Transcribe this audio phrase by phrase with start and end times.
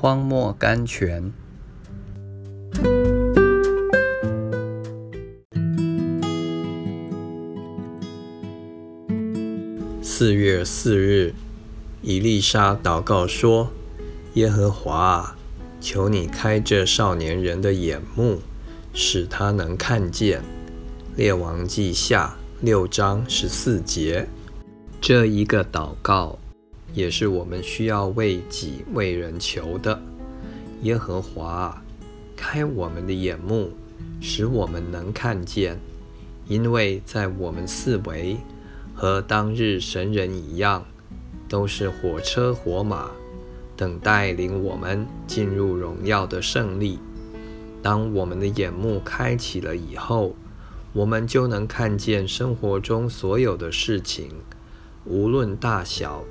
[0.00, 1.30] 荒漠甘泉。
[10.00, 11.34] 四月四日，
[12.00, 13.70] 以丽莎祷告说
[14.32, 15.36] ：“耶和华啊，
[15.82, 18.38] 求你开这少年人的眼目，
[18.94, 20.40] 使他能看见。”
[21.14, 24.26] 列王记下六章十四节。
[24.98, 26.39] 这一个祷告。
[26.92, 30.00] 也是我们需要为己为人求的。
[30.82, 31.82] 耶和华，
[32.36, 33.70] 开我们的眼目，
[34.20, 35.78] 使我们能看见。
[36.48, 38.36] 因为在我们四围
[38.94, 40.84] 和当日神人一样，
[41.48, 43.10] 都是火车火马，
[43.76, 46.98] 等待领我们进入荣耀的胜利。
[47.82, 50.34] 当我们的眼目开启了以后，
[50.92, 54.30] 我们就能看见生活中所有的事情，
[55.04, 56.24] 无论大小。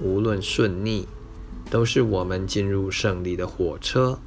[0.00, 1.06] 无论顺逆，
[1.70, 4.18] 都是我们进入胜利的火车。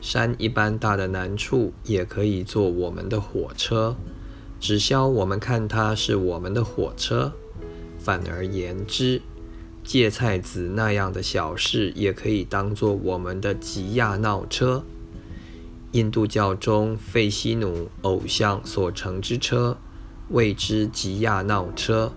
[0.00, 3.96] 山一般大的难处也可以做我们的火车，
[4.58, 7.32] 只消我们看它是我们的火车。
[7.98, 9.22] 反而言之，
[9.84, 14.82] 芥菜籽那样的小事也可以当做我们的吉亚闹车。
[15.92, 19.76] 印度教中费希努偶像所乘之车，
[20.30, 22.12] 谓之吉亚闹车。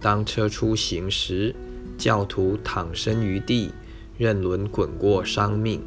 [0.00, 1.54] 当车出行时，
[1.98, 3.72] 教徒躺身于地，
[4.18, 5.82] 任轮滚过伤命，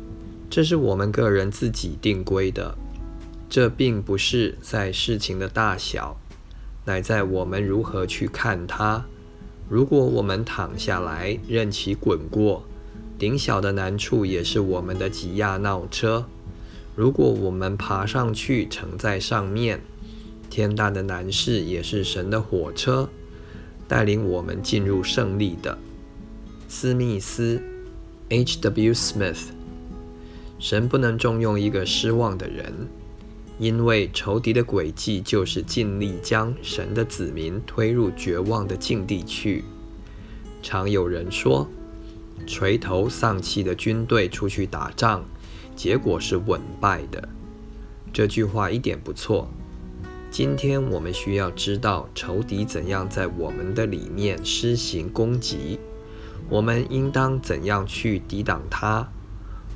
[0.49, 2.75] 这是我们个人自己定规的。
[3.49, 6.17] 这并不是在事情的大小，
[6.85, 9.05] 乃在我们如何去看它。
[9.67, 12.63] 如果我们躺下来任其滚过，
[13.17, 16.25] 顶小的难处也是我们的挤压闹车；
[16.95, 19.81] 如果我们爬上去乘在上面，
[20.49, 23.09] 天大的难事也是神的火车，
[23.87, 25.77] 带领我们进入胜利的。
[26.71, 27.59] 斯密斯
[28.29, 28.93] （H.W.
[28.93, 29.47] Smith），
[30.59, 32.71] 神不能重用一个失望的人，
[33.57, 39.63] 因为仇敌的诡计就是尽力将神的子民推入绝望的境地去。
[40.61, 41.67] 常有人说，
[42.45, 45.25] 垂头丧气的军队出去打仗，
[45.75, 47.27] 结果是稳败的。
[48.13, 49.49] 这句话一点不错。
[50.29, 55.79] 今天我们需要知道仇敌怎样在我们的里面施行攻击。
[56.49, 59.07] 我们应当怎样去抵挡他？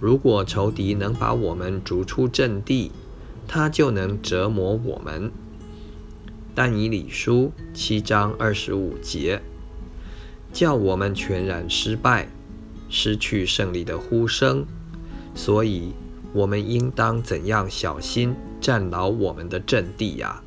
[0.01, 2.91] 如果仇敌能把我们逐出阵地，
[3.47, 5.31] 他就能折磨我们。
[6.55, 9.41] 但以理书七章二十五节，
[10.51, 12.27] 叫我们全然失败，
[12.89, 14.65] 失去胜利的呼声。
[15.35, 15.93] 所以，
[16.33, 20.43] 我们应当怎样小心站牢我们的阵地呀？